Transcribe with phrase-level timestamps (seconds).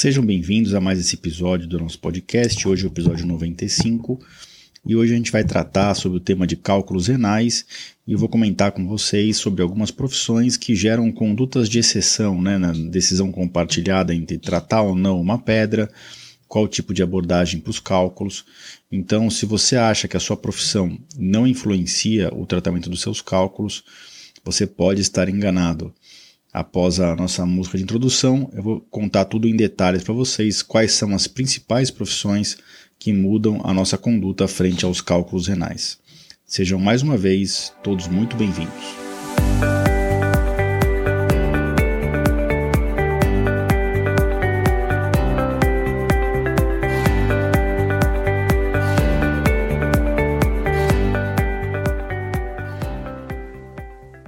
[0.00, 2.68] Sejam bem-vindos a mais esse episódio do nosso podcast.
[2.68, 4.20] Hoje é o episódio 95
[4.86, 7.66] e hoje a gente vai tratar sobre o tema de cálculos renais
[8.06, 12.56] e eu vou comentar com vocês sobre algumas profissões que geram condutas de exceção né,
[12.56, 15.90] na decisão compartilhada entre tratar ou não uma pedra,
[16.46, 18.44] qual tipo de abordagem para os cálculos.
[18.92, 23.82] Então, se você acha que a sua profissão não influencia o tratamento dos seus cálculos,
[24.44, 25.92] você pode estar enganado
[26.52, 30.92] após a nossa música de introdução, eu vou contar tudo em detalhes para vocês, quais
[30.92, 32.58] são as principais profissões
[32.98, 35.98] que mudam a nossa conduta frente aos cálculos renais.
[36.44, 39.07] Sejam mais uma vez todos muito bem-vindos.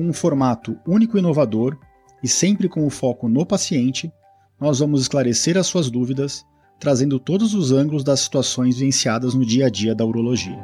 [0.00, 1.76] com um formato único e inovador
[2.22, 4.10] e sempre com o foco no paciente,
[4.58, 6.42] nós vamos esclarecer as suas dúvidas,
[6.78, 10.58] trazendo todos os ângulos das situações vivenciadas no dia a dia da urologia.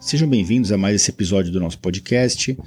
[0.00, 2.58] Sejam bem-vindos a mais esse episódio do nosso podcast.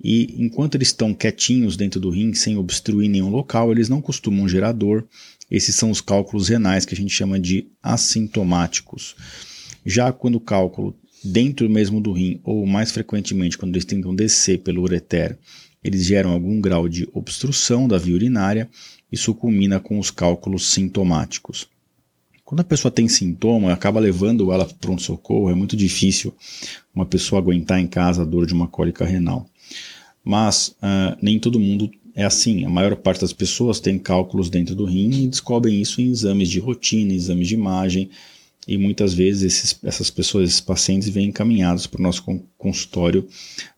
[0.03, 4.49] e enquanto eles estão quietinhos dentro do rim, sem obstruir nenhum local, eles não costumam
[4.49, 5.07] gerar dor.
[5.51, 9.15] Esses são os cálculos renais que a gente chama de assintomáticos.
[9.85, 14.61] Já quando o cálculo dentro mesmo do rim, ou mais frequentemente quando eles tentam descer
[14.61, 15.37] pelo ureter,
[15.83, 18.69] eles geram algum grau de obstrução da via urinária,
[19.11, 21.69] isso culmina com os cálculos sintomáticos.
[22.45, 26.35] Quando a pessoa tem sintoma, acaba levando ela para pronto-socorro, é muito difícil
[26.95, 29.47] uma pessoa aguentar em casa a dor de uma cólica renal.
[30.25, 32.65] Mas uh, nem todo mundo é assim.
[32.65, 36.49] A maior parte das pessoas tem cálculos dentro do rim e descobrem isso em exames
[36.49, 38.11] de rotina, exames de imagem,
[38.67, 42.23] e muitas vezes esses, essas pessoas, esses pacientes, vêm encaminhados para o nosso
[42.59, 43.27] consultório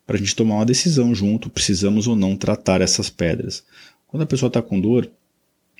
[0.05, 3.63] para a gente tomar uma decisão junto, precisamos ou não tratar essas pedras.
[4.07, 5.09] Quando a pessoa está com dor,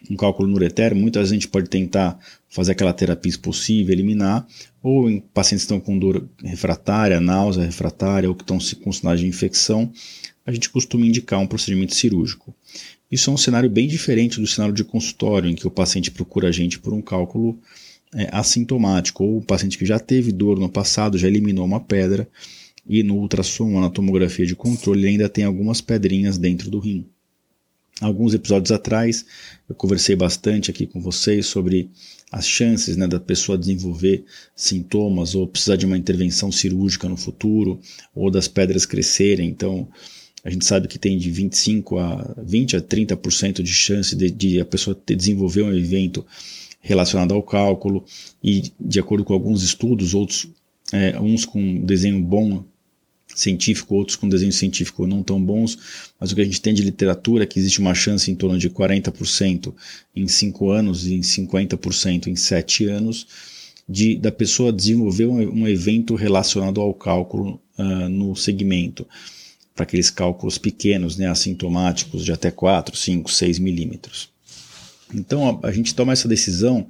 [0.10, 2.20] um cálculo no ureter, muitas vezes a gente pode tentar
[2.50, 4.46] fazer aquela terapia expulsiva, eliminar,
[4.82, 9.20] ou em pacientes que estão com dor refratária, náusea refratária, ou que estão com sinais
[9.20, 9.92] de infecção,
[10.46, 12.54] a gente costuma indicar um procedimento cirúrgico.
[13.12, 16.48] Isso é um cenário bem diferente do cenário de consultório, em que o paciente procura
[16.48, 17.60] a gente por um cálculo
[18.16, 22.28] é, assintomático, ou o paciente que já teve dor no passado, já eliminou uma pedra,
[22.88, 27.06] e no ultrassom, na tomografia de controle, ainda tem algumas pedrinhas dentro do rim.
[28.02, 29.24] Alguns episódios atrás,
[29.70, 31.90] eu conversei bastante aqui com vocês sobre
[32.32, 34.26] as chances né, da pessoa desenvolver
[34.56, 37.80] sintomas ou precisar de uma intervenção cirúrgica no futuro,
[38.16, 39.48] ou das pedras crescerem.
[39.48, 39.88] Então,
[40.44, 44.60] A gente sabe que tem de 25 a 20 a 30% de chance de, de,
[44.60, 46.26] a pessoa ter, desenvolver um evento
[46.80, 48.04] relacionado ao cálculo
[48.44, 50.48] e de acordo com alguns estudos, outros
[50.92, 52.64] é, uns com desenho bom
[53.36, 55.78] científico, outros com desenho científico não tão bons,
[56.20, 58.58] mas o que a gente tem de literatura é que existe uma chance em torno
[58.58, 59.74] de 40%
[60.16, 63.28] em 5 anos e em 50% em 7 anos
[63.88, 69.06] de da pessoa desenvolver um, um evento relacionado ao cálculo uh, no segmento
[69.76, 74.30] para aqueles cálculos pequenos, né, assintomáticos de até 4, 5, 6 milímetros.
[75.14, 76.88] Então a, a, gente toma essa decisão,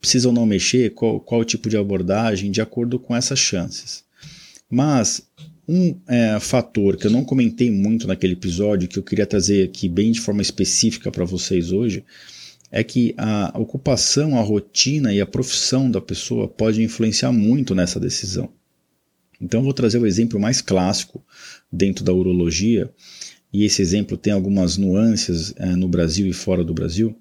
[0.00, 4.04] precisa ou não mexer, qual, qual tipo de abordagem, de acordo com essas chances.
[4.70, 5.22] Mas
[5.68, 9.88] um é, fator que eu não comentei muito naquele episódio, que eu queria trazer aqui
[9.88, 12.04] bem de forma específica para vocês hoje,
[12.70, 18.00] é que a ocupação, a rotina e a profissão da pessoa pode influenciar muito nessa
[18.00, 18.50] decisão.
[19.40, 21.22] Então, vou trazer o exemplo mais clássico
[21.70, 22.90] dentro da urologia,
[23.52, 27.16] e esse exemplo tem algumas nuances é, no Brasil e fora do Brasil,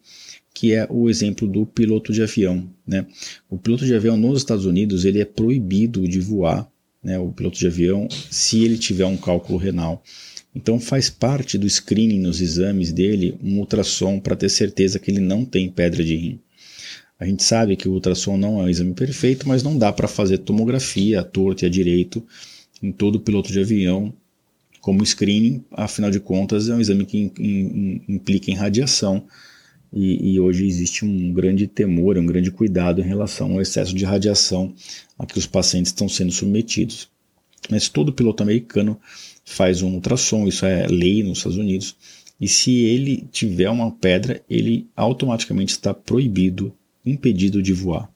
[0.53, 2.67] que é o exemplo do piloto de avião.
[2.85, 3.05] Né?
[3.49, 6.69] O piloto de avião nos Estados Unidos ele é proibido de voar,
[7.03, 10.03] né, o piloto de avião, se ele tiver um cálculo renal.
[10.55, 15.19] Então faz parte do screening nos exames dele um ultrassom para ter certeza que ele
[15.19, 16.39] não tem pedra de rim.
[17.19, 20.07] A gente sabe que o ultrassom não é um exame perfeito, mas não dá para
[20.07, 22.23] fazer tomografia à torta e à direito
[22.81, 24.13] em todo piloto de avião
[24.87, 29.25] como screening, afinal de contas é um exame que in, in, implica em radiação
[29.97, 34.05] e, e, hoje existe um grande temor, um grande cuidado em relação ao excesso de
[34.05, 34.73] radiação
[35.17, 37.09] a que os pacientes estão sendo submetidos.
[37.69, 38.99] Mas todo piloto americano
[39.43, 41.95] faz um ultrassom, isso é lei nos Estados Unidos,
[42.39, 46.71] e se ele tiver uma pedra, ele automaticamente está proibido
[47.03, 48.09] impedido de voar.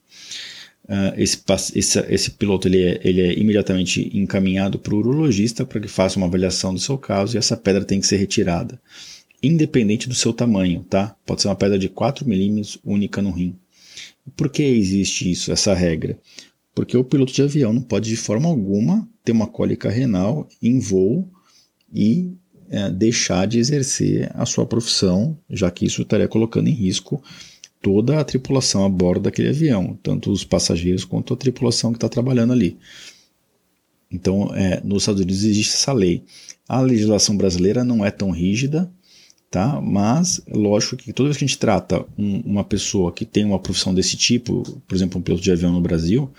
[0.84, 1.40] Uh, esse,
[1.74, 6.16] esse, esse, piloto ele é, ele é imediatamente encaminhado para o urologista para que faça
[6.16, 8.80] uma avaliação do seu caso e essa pedra tem que ser retirada,
[9.42, 11.16] independente do seu tamanho, tá?
[11.26, 13.56] Pode ser uma pedra de 4 milímetros única no rim.
[14.36, 16.18] Por que existe isso, essa regra?
[16.74, 20.78] Porque o piloto de avião não pode de forma alguma ter uma cólica renal em
[20.78, 21.28] voo
[21.92, 22.32] e
[22.70, 27.22] é, deixar de exercer a sua profissão, já que isso estaria colocando em risco
[27.82, 32.08] toda a tripulação a bordo daquele avião, tanto os passageiros quanto a tripulação que está
[32.08, 32.78] trabalhando ali.
[34.10, 36.22] Então, é, nos Estados Unidos existe essa lei.
[36.68, 38.90] A legislação brasileira não é tão rígida,
[39.52, 39.80] tá?
[39.80, 43.58] mas lógico que toda vez que a gente trata um, uma pessoa que tem uma
[43.58, 46.32] profissão desse tipo, por exemplo, um piloto de avião no Brasil,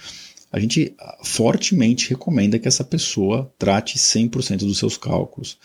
[0.52, 0.94] a gente
[1.24, 5.58] fortemente recomenda que essa pessoa trate 100% dos seus cálculos,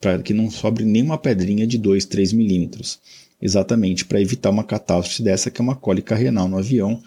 [0.00, 3.00] para que não sobre nenhuma pedrinha de 2, 3 milímetros
[3.44, 7.02] exatamente para evitar uma catástrofe dessa, que é uma cólica renal no avião.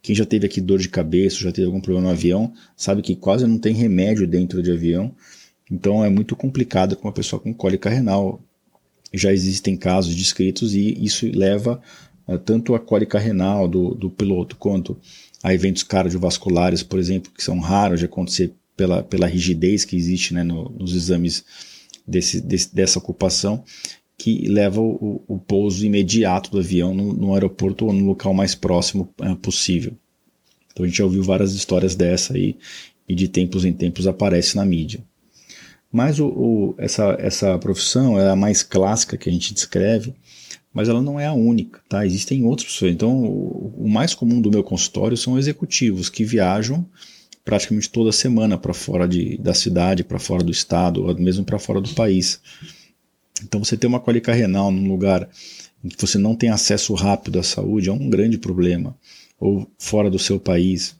[0.00, 3.14] Quem já teve aqui dor de cabeça, já teve algum problema no avião, sabe que
[3.14, 5.14] quase não tem remédio dentro de avião.
[5.70, 8.42] Então é muito complicado com uma pessoa com cólica renal.
[9.12, 11.80] Já existem casos descritos e isso leva
[12.26, 14.96] uh, tanto a cólica renal do, do piloto quanto
[15.42, 20.32] a eventos cardiovasculares, por exemplo, que são raros de acontecer pela, pela rigidez que existe
[20.32, 21.44] né, no, nos exames
[22.06, 23.64] desse, desse, dessa ocupação
[24.16, 28.54] que leva o, o pouso imediato do avião no, no, aeroporto ou no local mais
[28.54, 29.94] próximo é, possível.
[30.70, 32.56] Então a gente já ouviu várias histórias dessa aí
[33.08, 35.04] e de tempos em tempos aparece na mídia.
[35.92, 40.14] Mas o, o, essa, essa profissão é a mais clássica que a gente descreve,
[40.72, 42.06] mas ela não é a única, tá?
[42.06, 42.92] Existem outras pessoas.
[42.92, 46.86] Então, o, o mais comum do meu consultório são executivos que viajam
[47.44, 51.58] praticamente toda semana para fora de, da cidade, para fora do estado, ou mesmo para
[51.58, 52.40] fora do país.
[53.44, 55.28] Então, você ter uma cólica renal num lugar
[55.84, 58.96] em que você não tem acesso rápido à saúde é um grande problema,
[59.38, 60.96] ou fora do seu país.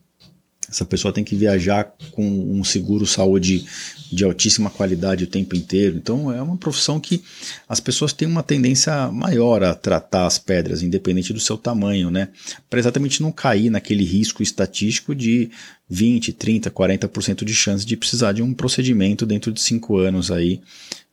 [0.73, 3.67] Essa pessoa tem que viajar com um seguro saúde
[4.11, 5.99] de altíssima qualidade o tempo inteiro.
[5.99, 7.23] Então, é uma profissão que
[7.69, 12.31] as pessoas têm uma tendência maior a tratar as pedras, independente do seu tamanho, né?
[12.71, 15.51] Para exatamente não cair naquele risco estatístico de
[15.91, 20.63] 20, 30, 40% de chance de precisar de um procedimento dentro de 5 anos aí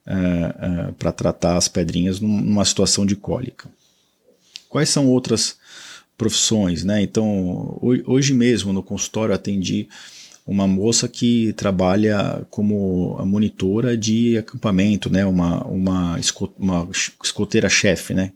[0.07, 3.67] uh, uh, para tratar as pedrinhas numa situação de cólica.
[4.69, 5.57] Quais são outras
[6.19, 6.83] profissões?
[6.83, 7.01] Né?
[7.01, 9.87] Então, hoje mesmo no consultório atendi
[10.45, 15.25] uma moça que trabalha como monitora de acampamento, né?
[15.25, 16.19] uma, uma,
[16.57, 16.89] uma
[17.23, 18.31] escoteira-chefe, né?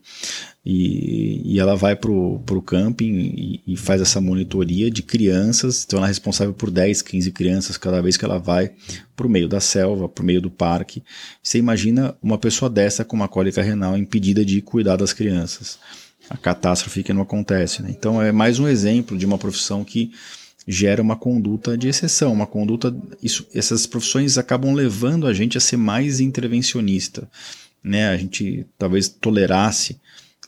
[0.66, 5.98] E, e, ela vai para o camping e, e, faz essa monitoria de crianças, então
[5.98, 8.70] ela é responsável por 10, 15 crianças cada vez que ela vai
[9.14, 11.02] para o meio da selva, para o meio do parque.
[11.42, 15.78] Você imagina uma pessoa dessa com uma cólica renal impedida de cuidar das crianças.
[16.28, 17.82] A catástrofe que não acontece.
[17.82, 17.90] Né?
[17.90, 20.12] Então é mais um exemplo de uma profissão que
[20.66, 22.94] gera uma conduta de exceção, uma conduta.
[23.22, 27.28] Isso, essas profissões acabam levando a gente a ser mais intervencionista.
[27.82, 28.08] Né?
[28.08, 30.00] A gente talvez tolerasse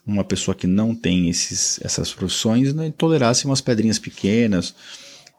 [0.07, 4.75] uma pessoa que não tem esses, essas profissões né, tolerasse umas pedrinhas pequenas.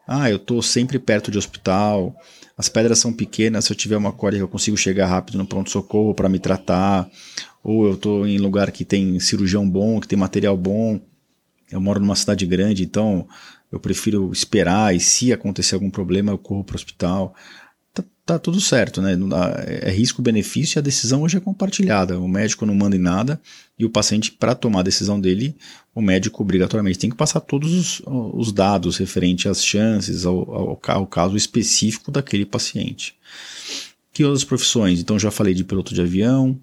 [0.06, 2.14] Ah, eu estou sempre perto de hospital,
[2.56, 6.14] as pedras são pequenas, se eu tiver uma corda eu consigo chegar rápido no pronto-socorro
[6.14, 7.08] para me tratar,
[7.68, 10.98] ou eu estou em lugar que tem cirurgião bom, que tem material bom,
[11.70, 13.28] eu moro numa cidade grande, então
[13.70, 17.34] eu prefiro esperar e se acontecer algum problema eu corro para o hospital.
[17.92, 19.12] Tá, tá, tudo certo, né?
[19.82, 22.18] É risco-benefício e a decisão hoje é compartilhada.
[22.18, 23.38] O médico não manda em nada
[23.78, 25.54] e o paciente, para tomar a decisão dele,
[25.94, 30.80] o médico obrigatoriamente tem que passar todos os, os dados referentes às chances, ao, ao,
[30.86, 33.14] ao caso específico daquele paciente.
[34.10, 35.00] Que outras profissões?
[35.00, 36.58] Então já falei de piloto de avião,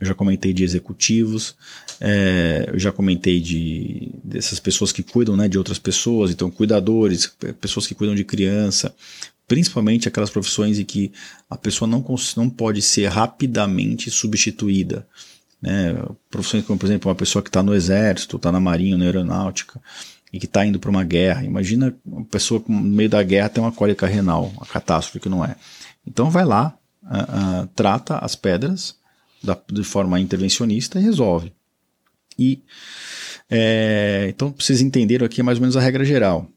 [0.00, 1.56] eu já comentei de executivos,
[2.00, 7.32] é, eu já comentei de dessas pessoas que cuidam né, de outras pessoas, então cuidadores,
[7.60, 8.94] pessoas que cuidam de criança,
[9.46, 11.10] principalmente aquelas profissões em que
[11.48, 12.04] a pessoa não,
[12.36, 15.06] não pode ser rapidamente substituída.
[15.60, 15.96] Né?
[16.30, 19.80] Profissões como, por exemplo, uma pessoa que está no exército, está na marinha, na aeronáutica,
[20.32, 21.44] e que está indo para uma guerra.
[21.44, 25.44] Imagina uma pessoa no meio da guerra tem uma cólica renal, uma catástrofe que não
[25.44, 25.56] é.
[26.06, 28.97] Então vai lá, uh, uh, trata as pedras,
[29.42, 31.52] da, de forma intervencionista e resolve.
[32.38, 32.62] E
[33.50, 36.48] é, então vocês entenderam aqui mais ou menos a regra geral.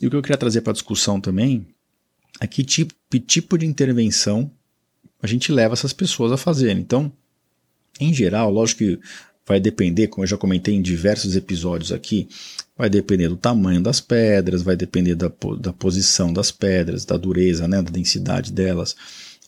[0.00, 1.66] E o que eu queria trazer para a discussão também
[2.40, 4.50] é que tipo, que tipo de intervenção
[5.22, 6.82] a gente leva essas pessoas a fazerem.
[6.82, 7.10] Então,
[7.98, 9.00] em geral, lógico que
[9.46, 12.28] vai depender, como eu já comentei em diversos episódios aqui,
[12.76, 17.66] vai depender do tamanho das pedras, vai depender da, da posição das pedras, da dureza,
[17.66, 18.94] né, da densidade delas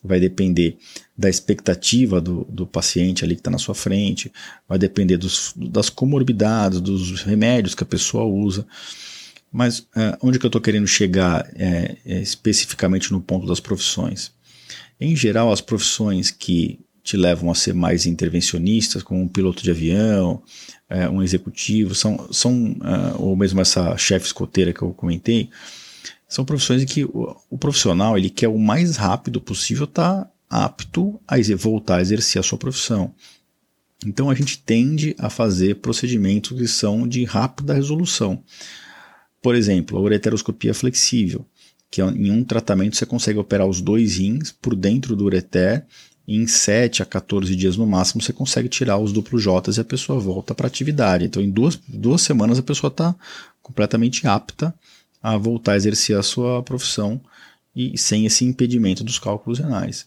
[0.02, 0.76] vai depender
[1.16, 4.32] da expectativa do, do paciente ali que está na sua frente,
[4.68, 8.66] vai depender dos, das comorbidades, dos remédios que a pessoa usa.
[9.50, 14.32] Mas uh, onde que eu estou querendo chegar é, é, especificamente no ponto das profissões?
[15.00, 19.70] Em geral, as profissões que te levam a ser mais intervencionistas, como um piloto de
[19.70, 20.42] avião,
[20.90, 25.48] é, um executivo, são, são uh, ou mesmo essa chefe escoteira que eu comentei,
[26.28, 30.30] são profissões em que o, o profissional ele quer o mais rápido possível estar tá
[30.48, 33.14] apto a voltar a exercer a sua profissão.
[34.06, 38.42] Então a gente tende a fazer procedimentos que são de rápida resolução.
[39.42, 41.44] Por exemplo, a ureteroscopia flexível,
[41.90, 45.84] que é em um tratamento você consegue operar os dois rins por dentro do ureter
[46.26, 49.80] e em 7 a 14 dias no máximo você consegue tirar os duplos J e
[49.80, 51.24] a pessoa volta para a atividade.
[51.24, 53.16] Então em duas, duas semanas a pessoa está
[53.62, 54.74] completamente apta
[55.22, 57.20] a voltar a exercer a sua profissão
[57.74, 60.06] e sem esse impedimento dos cálculos renais.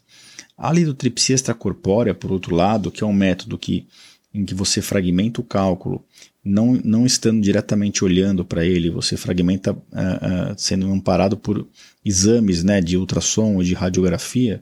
[0.57, 3.87] A lidotripsia extracorpórea, por outro lado, que é um método que,
[4.33, 6.03] em que você fragmenta o cálculo,
[6.43, 11.67] não, não estando diretamente olhando para ele, você fragmenta uh, uh, sendo amparado por
[12.03, 14.61] exames né, de ultrassom ou de radiografia,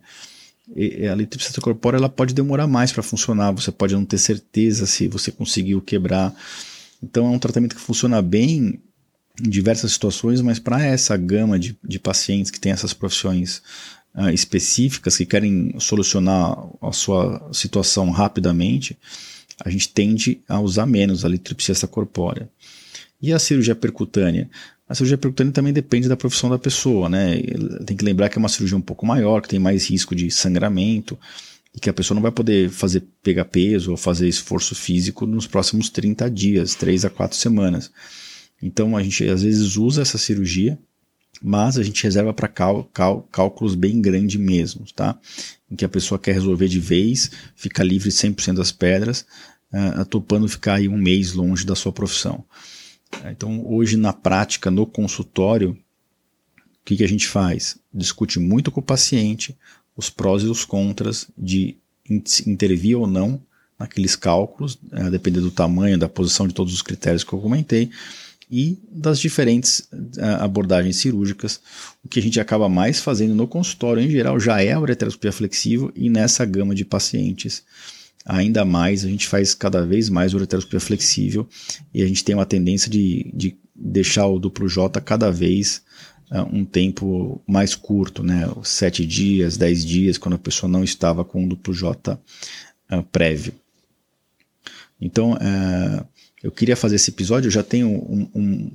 [0.76, 4.86] e, a lidotripsia extracorpórea ela pode demorar mais para funcionar, você pode não ter certeza
[4.86, 6.34] se você conseguiu quebrar.
[7.02, 8.80] Então é um tratamento que funciona bem
[9.44, 13.62] em diversas situações, mas para essa gama de, de pacientes que têm essas profissões
[14.16, 18.98] uh, específicas, que querem solucionar a sua situação rapidamente,
[19.64, 22.50] a gente tende a usar menos a litripsia corpórea.
[23.22, 24.50] E a cirurgia percutânea?
[24.88, 27.42] A cirurgia percutânea também depende da profissão da pessoa, né?
[27.86, 30.32] Tem que lembrar que é uma cirurgia um pouco maior, que tem mais risco de
[30.32, 31.20] sangramento
[31.76, 35.46] e que a pessoa não vai poder fazer pegar peso ou fazer esforço físico nos
[35.46, 37.92] próximos 30 dias, 3 a 4 semanas.
[38.62, 40.78] Então a gente às vezes usa essa cirurgia,
[41.42, 45.18] mas a gente reserva para cálculos bem grandes mesmo, tá?
[45.72, 49.26] Em que a pessoa quer resolver de vez, fica livre 100% das pedras,
[49.74, 52.44] uh, topando ficar aí um mês longe da sua profissão.
[53.26, 57.78] Então hoje na prática, no consultório, o que, que a gente faz?
[57.94, 59.56] Discute muito com o paciente
[60.00, 61.76] os prós e os contras de
[62.48, 63.42] intervir ou não
[63.78, 67.92] naqueles cálculos, uh, dependendo do tamanho, da posição de todos os critérios que eu comentei,
[68.50, 71.62] e das diferentes uh, abordagens cirúrgicas.
[72.04, 75.32] O que a gente acaba mais fazendo no consultório, em geral, já é a ureteroscopia
[75.32, 77.64] flexível e nessa gama de pacientes.
[78.26, 81.48] Ainda mais, a gente faz cada vez mais ureteroscopia flexível
[81.94, 85.84] e a gente tem uma tendência de, de deixar o duplo J cada vez
[86.32, 88.50] uh, um tempo mais curto, né?
[88.64, 92.20] Sete dias, dez dias, quando a pessoa não estava com o duplo J
[92.92, 93.54] uh, prévio.
[95.00, 96.06] Então, uh,
[96.44, 98.72] eu queria fazer esse episódio, eu já tenho um, um,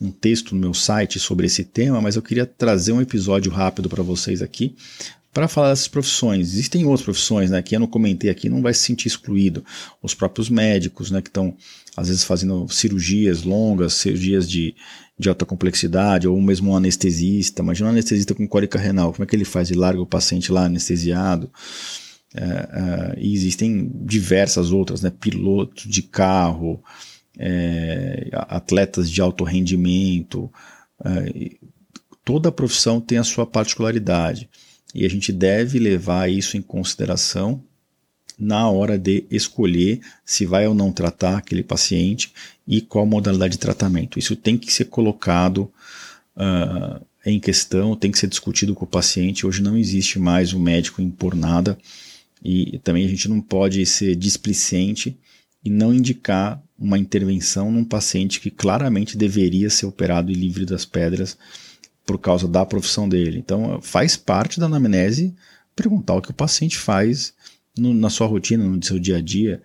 [0.00, 3.88] um texto no meu site sobre esse tema, mas eu queria trazer um episódio rápido
[3.88, 4.74] para vocês aqui,
[5.32, 6.52] para falar dessas profissões.
[6.52, 9.64] Existem outras profissões, né, que eu não comentei aqui, não vai se sentir excluído.
[10.00, 11.56] Os próprios médicos, né, que estão
[11.96, 14.74] às vezes fazendo cirurgias longas, cirurgias de,
[15.18, 17.62] de alta complexidade, ou mesmo um anestesista.
[17.62, 19.70] Imagina um anestesista com cólica renal, como é que ele faz?
[19.70, 21.50] Ele larga o paciente lá anestesiado.
[22.34, 26.82] É, e existem diversas outras, né, pilotos de carro,
[27.38, 30.50] é, atletas de alto rendimento.
[31.04, 31.50] É,
[32.24, 34.48] toda profissão tem a sua particularidade
[34.94, 37.62] e a gente deve levar isso em consideração
[38.36, 42.32] na hora de escolher se vai ou não tratar aquele paciente
[42.66, 44.18] e qual modalidade de tratamento.
[44.18, 45.70] Isso tem que ser colocado
[46.36, 49.46] uh, em questão, tem que ser discutido com o paciente.
[49.46, 51.78] Hoje não existe mais o médico impor nada
[52.44, 55.18] e também a gente não pode ser displicente
[55.64, 60.84] e não indicar uma intervenção num paciente que claramente deveria ser operado e livre das
[60.84, 61.38] pedras
[62.04, 63.38] por causa da profissão dele.
[63.38, 65.34] Então, faz parte da anamnese
[65.74, 67.32] perguntar o que o paciente faz
[67.78, 69.62] no, na sua rotina, no seu dia a dia.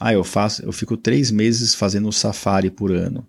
[0.00, 3.26] Ah, eu faço, eu fico três meses fazendo safari por ano.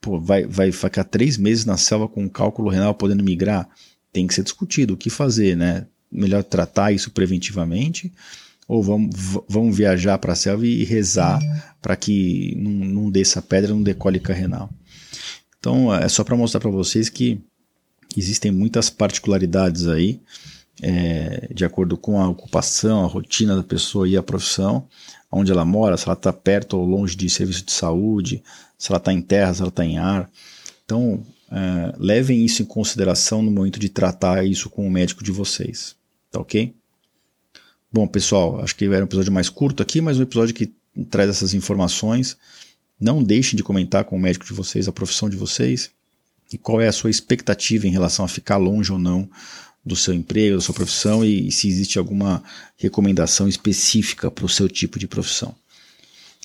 [0.00, 3.68] Pô, vai, vai ficar três meses na selva com um cálculo renal podendo migrar?
[4.12, 5.86] Tem que ser discutido o que fazer, né?
[6.10, 8.12] Melhor tratar isso preventivamente
[8.68, 9.16] ou vamos,
[9.48, 11.40] vamos viajar para a selva e rezar
[11.80, 14.70] para que não, não desça pedra, não dê cólica renal.
[15.58, 17.40] Então é só para mostrar para vocês que
[18.16, 20.20] existem muitas particularidades aí,
[20.82, 24.86] é, de acordo com a ocupação, a rotina da pessoa e a profissão,
[25.32, 28.42] onde ela mora, se ela está perto ou longe de serviço de saúde,
[28.78, 30.30] se ela está em terra, se ela está em ar.
[30.84, 35.32] Então, é, levem isso em consideração no momento de tratar isso com o médico de
[35.32, 35.96] vocês,
[36.30, 36.74] tá ok?
[37.92, 40.72] Bom, pessoal, acho que era um episódio mais curto aqui, mas um episódio que
[41.10, 42.36] traz essas informações.
[43.00, 45.90] Não deixem de comentar com o médico de vocês a profissão de vocês
[46.52, 49.28] e qual é a sua expectativa em relação a ficar longe ou não
[49.84, 52.42] do seu emprego, da sua profissão e, se existe alguma
[52.76, 55.54] recomendação específica para o seu tipo de profissão.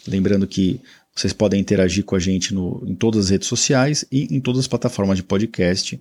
[0.07, 0.79] Lembrando que
[1.15, 4.61] vocês podem interagir com a gente no, em todas as redes sociais e em todas
[4.61, 5.99] as plataformas de podcast.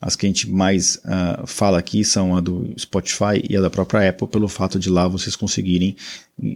[0.00, 3.68] As que a gente mais uh, fala aqui são a do Spotify e a da
[3.68, 5.94] própria Apple, pelo fato de lá vocês conseguirem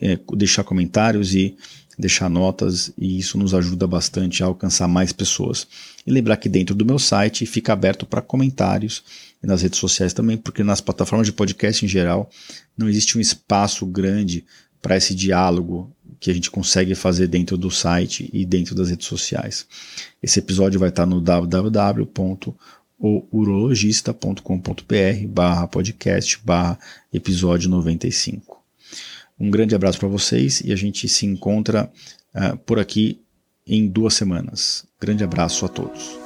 [0.01, 1.55] eh, deixar comentários e
[1.99, 5.67] deixar notas, e isso nos ajuda bastante a alcançar mais pessoas.
[6.07, 9.03] E lembrar que dentro do meu site fica aberto para comentários
[9.43, 12.31] e nas redes sociais também, porque nas plataformas de podcast em geral
[12.77, 14.45] não existe um espaço grande
[14.81, 19.07] para esse diálogo que a gente consegue fazer dentro do site e dentro das redes
[19.07, 19.67] sociais.
[20.23, 21.21] Esse episódio vai estar no
[23.05, 26.79] www.ourologista.com.br barra podcast barra
[27.13, 28.65] episódio 95.
[29.39, 31.93] Um grande abraço para vocês e a gente se encontra
[32.35, 33.21] uh, por aqui
[33.67, 34.87] em duas semanas.
[34.99, 36.19] Grande abraço a todos.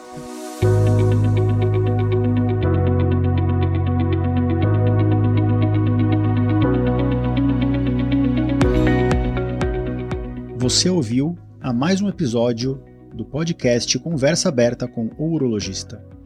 [10.56, 12.80] Você ouviu a mais um episódio
[13.14, 16.17] do podcast Conversa Aberta com o Urologista.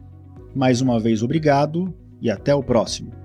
[0.55, 3.22] Mais uma vez, obrigado e até o próximo.